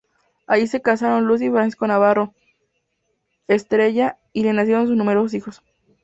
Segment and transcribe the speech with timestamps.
[0.47, 2.33] Allí se casaron Luz y Francisco Navarro
[3.47, 5.61] Estrella; y le nacieron sus numerosos hijos.